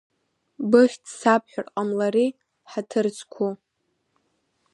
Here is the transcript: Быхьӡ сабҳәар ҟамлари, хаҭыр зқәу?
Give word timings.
Быхьӡ 0.69 1.05
сабҳәар 1.19 1.67
ҟамлари, 1.73 2.29
хаҭыр 2.69 3.07
зқәу? 3.17 3.51